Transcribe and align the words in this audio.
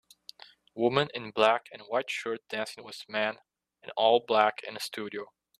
Woman 0.73 1.09
in 1.13 1.29
black 1.29 1.67
and 1.71 1.83
white 1.83 2.09
shirt 2.09 2.39
dancing 2.49 2.83
with 2.83 3.07
man 3.07 3.37
in 3.83 3.91
all 3.91 4.19
black 4.19 4.63
in 4.63 4.75
a 4.75 4.79
studio. 4.79 5.27